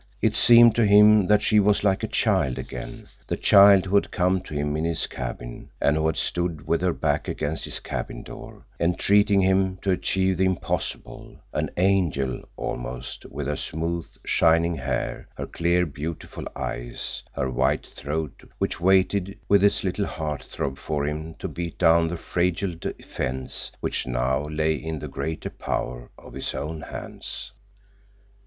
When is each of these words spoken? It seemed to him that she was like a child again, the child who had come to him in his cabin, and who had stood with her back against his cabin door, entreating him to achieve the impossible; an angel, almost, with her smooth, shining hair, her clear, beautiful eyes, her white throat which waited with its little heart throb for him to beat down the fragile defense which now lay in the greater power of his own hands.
It 0.19 0.33
seemed 0.35 0.73
to 0.77 0.85
him 0.87 1.27
that 1.27 1.43
she 1.43 1.59
was 1.59 1.83
like 1.83 2.01
a 2.01 2.07
child 2.07 2.57
again, 2.57 3.07
the 3.27 3.37
child 3.37 3.85
who 3.85 3.93
had 3.93 4.09
come 4.09 4.41
to 4.41 4.55
him 4.55 4.75
in 4.75 4.83
his 4.83 5.05
cabin, 5.05 5.69
and 5.79 5.95
who 5.95 6.07
had 6.07 6.17
stood 6.17 6.65
with 6.67 6.81
her 6.81 6.91
back 6.91 7.27
against 7.27 7.65
his 7.65 7.79
cabin 7.79 8.23
door, 8.23 8.65
entreating 8.79 9.41
him 9.41 9.77
to 9.83 9.91
achieve 9.91 10.37
the 10.37 10.45
impossible; 10.45 11.37
an 11.53 11.69
angel, 11.77 12.41
almost, 12.57 13.27
with 13.27 13.45
her 13.45 13.55
smooth, 13.55 14.07
shining 14.25 14.73
hair, 14.73 15.27
her 15.35 15.45
clear, 15.45 15.85
beautiful 15.85 16.45
eyes, 16.55 17.21
her 17.33 17.51
white 17.51 17.85
throat 17.85 18.43
which 18.57 18.81
waited 18.81 19.37
with 19.47 19.63
its 19.63 19.83
little 19.83 20.07
heart 20.07 20.41
throb 20.43 20.79
for 20.79 21.05
him 21.05 21.35
to 21.35 21.47
beat 21.47 21.77
down 21.77 22.07
the 22.07 22.17
fragile 22.17 22.73
defense 22.73 23.71
which 23.81 24.07
now 24.07 24.47
lay 24.47 24.73
in 24.73 24.97
the 24.97 25.07
greater 25.07 25.51
power 25.51 26.09
of 26.17 26.33
his 26.33 26.55
own 26.55 26.81
hands. 26.81 27.51